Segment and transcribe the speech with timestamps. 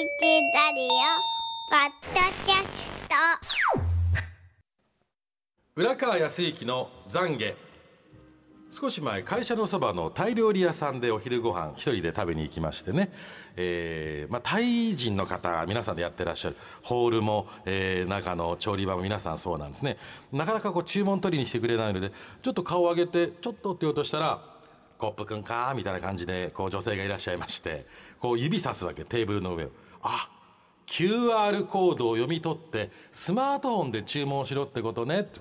[0.00, 0.88] ラリオ
[1.68, 3.14] ポッドキャスト
[5.76, 7.54] 浦川康之の懺悔
[8.70, 13.12] 少し前会社のそばのタイ料理屋さんでお昼ご飯一人で食べに行きましてね、
[13.56, 19.98] えーまあ、タイ人の方皆さんでやってらっしゃるホールも、えー中の調理場も皆さんそうなんですね
[20.32, 22.10] なかなかこう注文取りにしてくれないので
[22.40, 24.42] ちょっと顔を上げてちょっとって言おうとしたら
[24.96, 27.84] 「コップくんか?」みたいな感じでこう女性がいらっしゃいまして
[28.18, 29.70] こう指さすわけテーブルの上を。
[30.02, 30.30] あ
[30.86, 35.20] QR コードを読み取ってスマートフォンで注文しろってことね。
[35.20, 35.40] って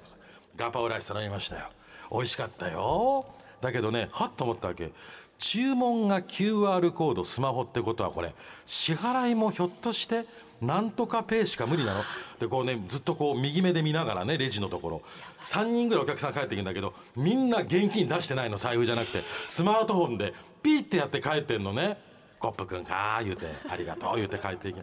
[0.56, 1.66] ガパオライス頼みましたよ。
[2.12, 3.26] 美味しかったよ。
[3.62, 4.92] だけどねはっと思ったわけ。
[5.38, 8.34] 注文が QR コードスマホってことはこれ
[8.66, 10.26] 支払いもひょっとして
[10.62, 12.04] なんとかペイしか無理なの。
[12.40, 15.02] でこうねずっとこう右目で見ながらねレジのところ。
[15.42, 19.24] 3人ぐらいお客さん帰ってくるんだけどみんな現金出してないの財布じゃなくて。
[19.48, 21.98] スマートフォンでピーってやって帰ってんのね。
[22.40, 24.82] コップくんか言うてありがとう言うて帰っていけ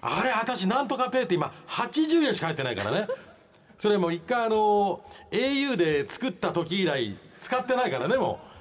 [0.00, 3.08] あれ私なんとかペイって今80円しか入ってないからね。
[3.78, 8.54] それも一回あの au で作った時以来使ってないからねもう。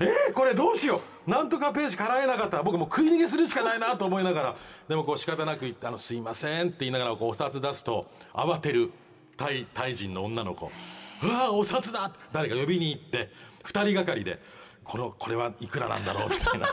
[0.00, 1.30] えー、これどうしよう。
[1.30, 4.56] なんとかページ払えなかったら僕もう食い逃げするしかないなと思いながら。
[4.88, 8.90] でもこう仕方なく言って「あのすいません」って言いながらこうお札出すと慌てる
[9.36, 10.72] タイタイ人の女の子
[11.22, 13.30] 「うわお札だ!」誰か呼びに行って
[13.64, 14.40] 2人がかりで
[14.82, 16.66] 「このこれはいくらなんだろう?」みたいな。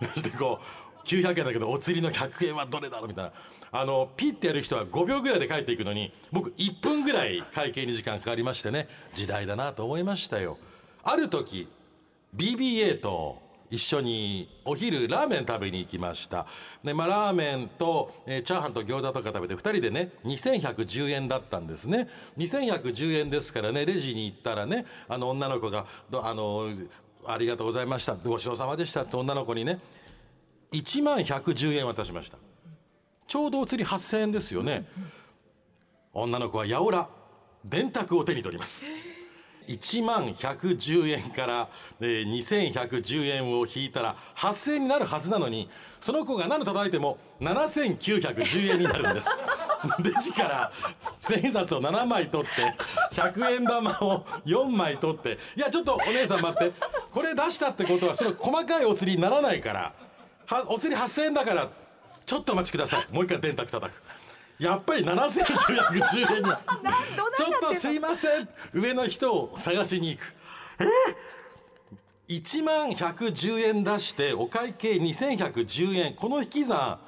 [0.00, 3.32] そしてこう900円だけどお釣りの100円はどれだろうみたいな。
[3.72, 10.58] あのピッてやる人は5秒ぐらいで帰っていくのに僕1分ぐらい会計に時間かかりましてね時代だなと思いましたよ。
[11.04, 11.68] ある時
[12.34, 16.46] BBA と一緒にお昼ラーメン食べに行きました。
[16.82, 22.08] で、まあ、ラーメンと、えーチャーハンと餃子とか食べて2人でね2110円だったんですね。
[22.36, 26.68] 2110円ですからねレジに行ったらねあの女の子があの
[27.32, 28.14] ありがとうございました。
[28.14, 29.02] ごちそうさまでした。
[29.02, 29.80] って女の子にね
[30.72, 32.38] 1万110円渡しました。
[33.26, 34.86] ちょうどお釣り8000円ですよね。
[36.12, 37.08] 女の子はやおら
[37.64, 38.86] 電卓を手に取ります。
[39.68, 41.68] 1万110円から、
[42.00, 45.70] えー2110円を引いたら8000円になるはずなのに
[46.00, 49.28] その子が何叩いても7910円になるんです。
[50.02, 50.72] レジから
[51.20, 52.74] 千円札を7枚取って
[53.14, 56.72] 100円玉を4枚取っていやちょっとお姉さん待って。
[57.12, 59.92] これ出したってことはその細かいお釣りにならないから。
[60.46, 61.68] はお釣り8000円だから。
[62.26, 63.14] ちょっとお待ちください。
[63.14, 64.02] もう一回電卓叩く。
[64.58, 66.50] やっぱり7910円に。
[67.36, 68.48] ちょっとすいません。
[68.72, 70.34] 上の人を探しに行く。
[72.28, 76.14] えー、1万110円出してお会計2110円。
[76.14, 76.98] この引き算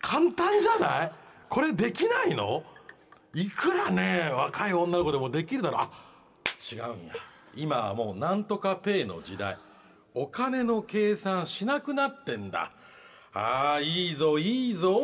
[0.00, 1.12] 簡単じゃない？
[1.48, 2.62] これできないの？
[3.34, 5.80] いくらね若い女の子でもできるだろう。
[5.80, 5.90] あ
[6.72, 7.14] 違うんや
[7.56, 9.58] 今はもうなんとかペイの時代。
[10.14, 12.72] お金の計算しなくなってんだ。
[13.32, 14.98] ああいいぞいいぞ。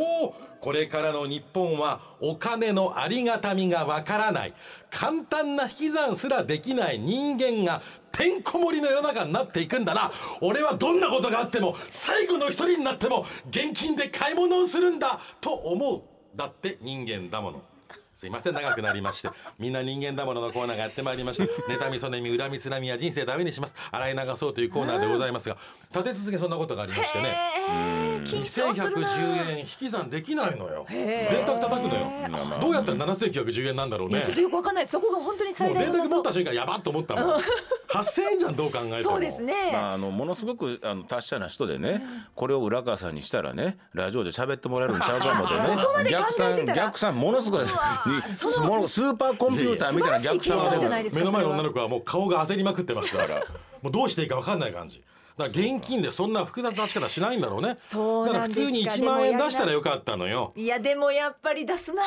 [0.61, 4.55] これからの日本はお金のありがたみがわからない。
[4.91, 10.11] 簡単な引き算すらできない人間がてんこ盛りの世の中になっていくんだな。
[10.41, 16.03] 俺はどんなことがあっても最後の一人になっても現金で買い物をするんだと思う。
[16.35, 17.63] だって人間だもの。
[18.17, 18.55] すいません。
[18.55, 19.29] 長くなりまして。
[19.59, 23.75] みんな人間だもののコーナーがやってまいりました妬みそねみ恨みつらみは人生ダメにします。
[23.93, 25.59] 洗い流そうというコーナーでございますが。
[25.93, 27.35] 立て続けそんなことがありましてね。
[27.69, 29.09] へー緊張するな。
[29.09, 30.87] 2110円引き算できないのよ。
[30.89, 32.11] 電卓叩くのよ。
[32.61, 34.23] どうやったら7910円なんだろうね。
[34.25, 34.87] ちょっとよくわかんない。
[34.87, 37.41] そこが本当にも最う電卓持大の謎った瞬間やばっと思ったもん
[38.03, 39.03] 8000円じゃんどう考えても。
[39.03, 42.03] そうですね、まあ、あのものすごくあの達者な人でね、
[42.35, 45.55] これを浦川さんにしたらねラジオで喋ってもらえるんちゃうかもと
[46.03, 46.11] ね。
[46.11, 53.41] 逆算逆算ものすごいにスモスーパーコンピューターみたいな逆算をですか目の前の女の子はもう顔が焦りまくってましたから。
[53.83, 55.03] もうどうしていいか分かんない感じ。
[55.37, 57.77] だから現金でそんな複雑な出し方しないんだろうね。
[57.81, 60.53] そうなんですかだから普通に1万円出したらよかったのよ。
[60.57, 62.03] いやでもやっぱり出すな。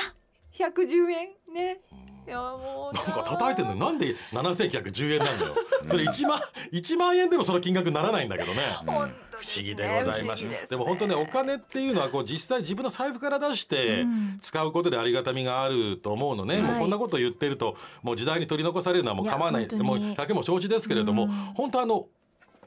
[0.53, 1.29] 110円。
[1.53, 1.81] ね
[2.29, 5.56] いやもうなんか叩いてんのになんで7910円なんだよ。
[5.88, 6.40] それ1万
[6.72, 8.78] 1万円でもその金額にならないんだけどね。
[8.85, 10.45] 本当不思議でございます。
[10.45, 14.06] 不思議すでも本当ねお金っていうのはこう実際自分の財布から出して
[14.44, 19.68] 使うことでありがたみがあると思うのね、もうこんなこと言ってるともう時代に取り残されるのはもう構わない。
[19.74, 22.06] もう100も承知ですけれども、本当あの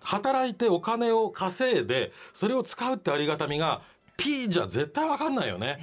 [0.00, 3.82] 働いてお金を稼いでそれを使うってありがたみが
[4.16, 5.78] ピーじゃ絶対わかんないよね。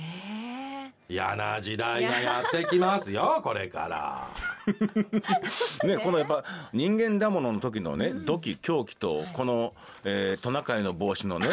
[1.10, 4.28] 嫌な時代がやってきますよ これから。
[5.84, 9.74] ねこのやっぱ人間だものの時のね土器狂気とこの、
[10.04, 11.48] えートナカイの帽子のね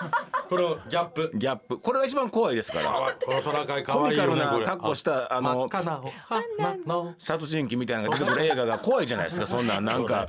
[0.48, 1.30] このギャップ。
[1.34, 2.84] ギャップこれが一番怖いですから
[3.24, 4.64] このトナカイ可愛いよねこれ。
[4.64, 6.00] な格好したあの真っ赤な
[6.86, 7.14] の。
[7.18, 10.26] 殺人鬼みたいなのが出てくる映画が怖いじゃないですかそんなんなんか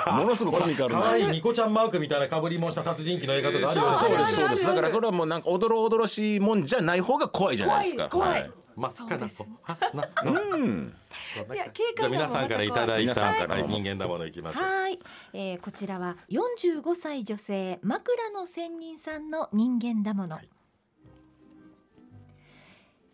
[0.12, 1.00] ものすごくコミカルな。
[1.00, 3.96] 可愛いニコちゃんマークみたいな被りもした殺人鬼の映画とかあるよね。
[3.96, 8.08] そうですそうですだからそれはもうなんかおどろおどろしいもんじゃない方が怖いじゃないですか。
[8.08, 8.42] 怖い怖い。
[8.42, 8.52] はい。
[8.76, 10.02] 真っ赤なそうですあな。
[10.02, 14.98] ないや警皆さんからいただいた、皆さんからはい人間だものいきましょうはい、
[15.32, 20.38] えー、こちらは45歳女性枕の仙人さんの人間だもの、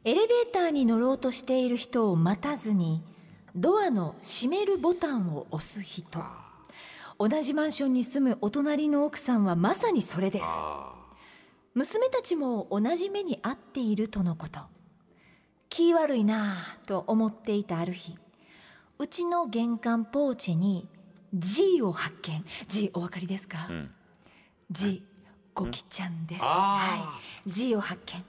[0.05, 3.03] エレベーターに乗ろうとしている人を待たずに
[3.55, 6.07] ドアの閉めるボタンを押す人
[7.21, 10.47] 同じマンションに住むお隣の奥さんはまさにそれです。
[11.75, 14.61] 娘たちも同じ目に遭っているとのこと。
[15.69, 18.17] 気悪いなぁと思っていたある日
[18.99, 20.89] うちの玄関ポーチに
[21.35, 22.43] G を発見。
[22.69, 23.91] G お分かりですか、ん。
[24.71, 25.03] G
[25.53, 27.51] ゴキちゃんです、あはい。
[27.51, 28.25] G を発見。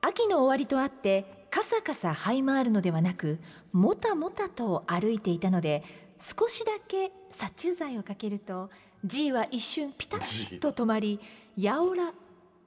[0.00, 3.38] 秋の終わりとあってカサカサ這い回るのではなく
[3.72, 8.70] もたもたと歩いていたので少しだけ殺虫剤をかけると
[9.04, 11.20] G は一瞬ピタッと止まり
[11.56, 12.12] やおら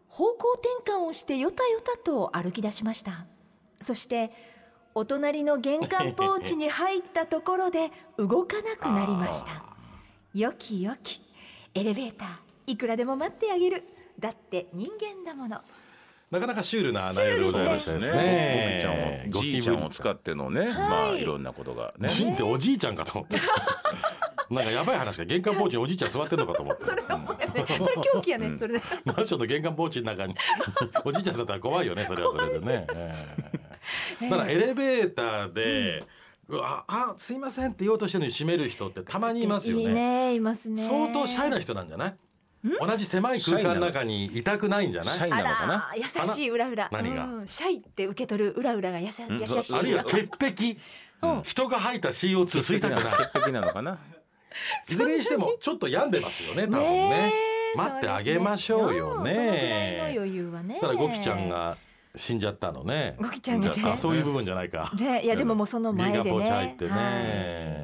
[0.10, 0.52] 方向
[0.84, 3.26] 転換をしてよたよたと歩き出しました。
[3.82, 4.32] そして
[4.96, 9.64] お隣の玄関ポーチに入ったところで動かなくなりました。
[10.34, 11.22] よきよき。
[11.74, 12.30] エレベーター
[12.68, 13.84] いくらでも待ってあげる。
[14.20, 15.62] だって人間だもの
[16.32, 18.12] なかなかシュールな内容でございましたね。
[18.12, 22.10] ねゴキちゃんをじいちゃんを使ってのねまあいろんなことがね。
[22.10, 23.38] ジンっておじいちゃんかと思って。
[24.54, 26.86] なんかやばい話が玄関ポーチにおじいちゃん座ってんのかと思って。
[26.86, 27.04] それ
[28.14, 28.82] 狂気やね、それで。
[29.04, 30.36] マンションの玄関ポーチの中に
[31.04, 32.88] おじいちゃんだったら怖いよね それはそれでね。
[32.94, 33.16] え
[34.22, 36.04] えだエレベーターで、
[36.50, 39.94] うわあすいませんって言おうとしてるのに閉める人ってたまにいますよいいね。
[39.94, 40.86] ねいますね。
[40.86, 42.16] 相当シャイな人なんじゃない？
[42.64, 45.16] 同じ狭い空間の中にいたくないんじゃない？
[45.16, 46.90] シャイあなのからな優しい裏裏。
[46.92, 47.26] 何が？
[47.26, 49.94] うん、シャイって受け取る裏裏が優し優しいあるい。
[49.94, 50.78] は潔癖、
[51.44, 53.04] 人が吐いた CO2 吸いたくない。
[53.34, 53.98] 潔癖なのかな？
[54.90, 57.34] いずれにしてもちょっと病んでますよね多分ね。
[57.76, 60.14] 待ってあげましょうよね。
[60.16, 60.80] 余裕はね。
[60.82, 61.78] ただゴキちゃんが
[62.16, 63.16] 死んじゃったのね。
[63.20, 64.92] ゴキちゃんがねあそういう部分じゃないか。
[65.00, 67.77] ねいやでももうその前でね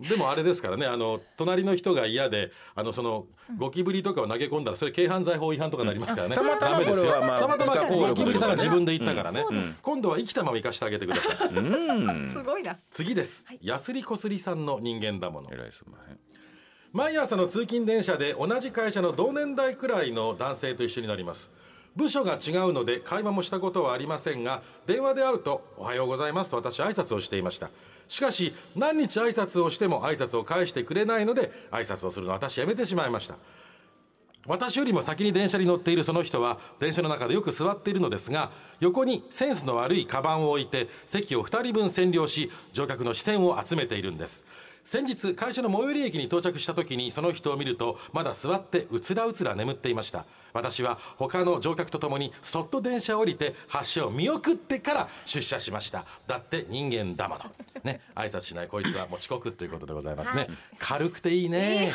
[0.00, 7.20] でもあれですからねあの隣の人が嫌であのそのゴキブリとかを投げ込んだらそれ軽犯罪法違反とかなりますからね、たまたまダメですよ。
[7.20, 9.76] まあたまたまゴキブリさんが自分で言ったからね、うん。
[9.80, 12.30] 今度は生きたまま生かしてあげてください。
[12.30, 12.78] すごいな。
[12.90, 15.50] 次です、やすりこすりさんの人間だもの。
[15.52, 16.18] えらいすみません
[16.92, 21.50] 毎朝の通勤電車で同じ会社の同年代くらいの男性と一緒になります。
[21.96, 27.70] 部署が違うので会話もしたことはありませんが電話で会うと「おはようございます」と私挨拶をしていました
[28.08, 33.36] しかし何日挨拶をしても挨拶を返してくれないので挨拶をするの私やめてしまいました。
[34.44, 38.50] 私よりも先に電車に乗っているその人は電車の中でよく座っているのですが
[38.80, 44.44] 横にセンスの悪いカバンを置いて席を2人分占領し乗客の視線を集めているんです。
[44.84, 50.24] 先日会社の最寄り駅に到着した時にその人を見るとまだ座ってうつらうつら眠っていました。
[50.52, 56.04] 私は他の乗客と共にそっと電車を降りて発車を見送ってから出社しました。
[56.26, 57.50] だって人間だもの
[57.84, 60.48] ね挨拶しないこいつはもう遅刻ということでございますね、
[60.78, 61.92] 軽くていいね。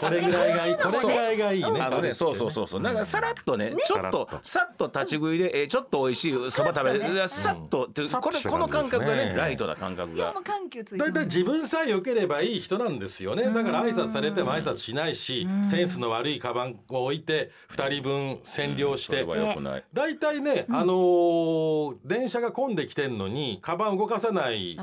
[0.00, 0.76] これぐらいがいい。
[0.76, 1.80] これぐらいがいいね。
[1.80, 4.82] あのね、そうそうそうそう、なんかさらっとね、ちょっとさっと。
[4.92, 10.16] 立ち食いで、えーちょっと美味しいそば食べる、さっとって、これさっとしたこの感覚がね、ライトな感覚が。
[10.16, 10.42] いやもう。
[10.42, 13.44] 緩急ついてだいたいる自分さえ良ければいい人なんですよね。
[13.44, 19.22] だから挨拶されても挨拶しないしセンスの悪いカバンを置いて2人分占領して。
[19.22, 19.84] それは良くない。
[19.92, 24.76] 大体ね、あのー電車が混んできてんのにカバン動かさない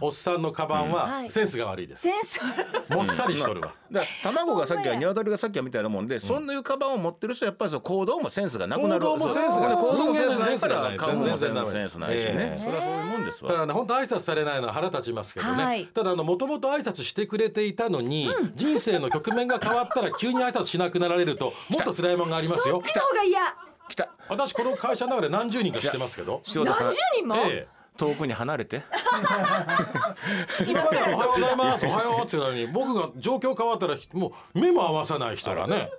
[0.00, 0.92] おっさんのカバンうん。
[0.92, 1.30] ははい。
[1.30, 2.40] センスが悪いです、センス
[2.88, 9.04] もっさりしとるわ、だから卵がさっきは鶏がさっきはみたいなもんで、そんないうカバンを持ってる人はやっぱりその行動もセンスがなくなる。
[9.04, 11.26] 行動もセンスがそう行動もセンスないか人間のセンスがないら顔も
[11.66, 12.58] センスないしえねえ。
[12.58, 13.50] それはそういうもんですわ。
[13.50, 13.72] ただね。
[13.72, 15.86] 本当挨拶されないのは腹立ちますけどね、はい。
[15.86, 22.80] ただあのもともと挨拶してくれていたのに、人生の局面が変わったら急に挨拶しなくなられるともっと辛いもんがありますよ。
[22.82, 23.40] そっちの方が嫌。
[23.88, 24.08] 来た。
[24.28, 26.40] 私この会社の中で何十人か知ってますけど。
[26.54, 28.82] 何十人も、ええ遠くに離れて。
[30.66, 31.86] 今までおはようございます。
[31.86, 35.90] おはようって言うのに僕が状況変わったらもう目も合わさない人がね。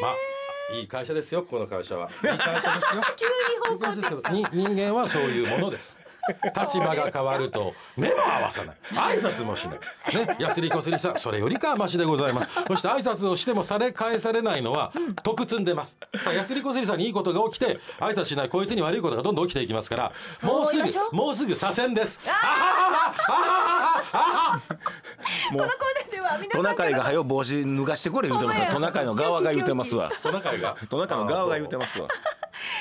[0.00, 0.16] まあ
[0.74, 2.08] いい会社ですよここの会社は。
[2.08, 5.98] いい会社ですよ 急にいい会社ですけどに人間はそういうものです
[6.60, 8.76] 立場が変わると目も合わさない
[9.18, 15.98] 挨拶もしないねやすりこすりさんそれよりかはマシでございますそして挨拶をしてもされ返されないのは得積んでます
[16.34, 20.12] やすりこすりさんにいいことが起きて挨拶しないこいつに悪いことがどんどん起きていきますから
[20.42, 22.20] もうすぐもうすぐ左遷です
[25.50, 28.66] このコーナーでは皆トナカイが早う帽子脱がしてこれ言うてますわ。
[28.68, 30.10] トナカイの側が言うてますわ。
[30.22, 32.08] トナカイがトナカイの側が言うてますわ。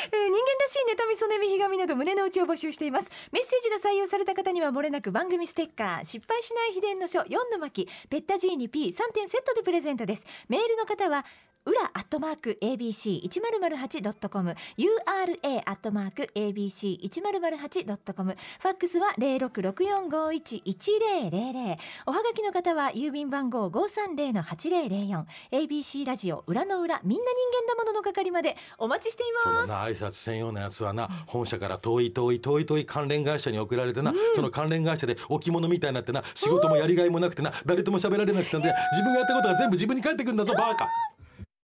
[0.06, 3.10] えー人間レしい妬みそねみひがみなど胸の内を募集しています。
[3.32, 10.26] メッセージが採用された方にはもれなく番組ステッカー失敗しない秘伝の書4の巻ペッタ G に P3 点セットでプレゼントです。
[10.48, 11.26] メールの方は
[11.64, 29.61] 裏アットマーク abc1008.com ura アットマーク abc1008.com ファックスは0664511000おはがきの方は郵便番号530-8004 ABC ラジオ裏の裏みんな人間だものの係までお待ちしています。
[29.62, 40.88] そうだな挨拶専用のやつはな本社から遠い遠い遠い遠い関連会社に送られてな、その関連会社で置物みたいになってな仕事もやりがいもなくてな誰とも喋られなくてな自分がやったことが全部自分に返ってくるんだぞバーカ